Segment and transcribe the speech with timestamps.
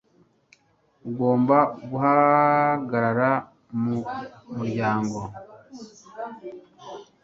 [1.09, 1.57] ugomba
[1.89, 3.31] guhagarara
[3.81, 3.97] mu
[4.55, 5.19] muryango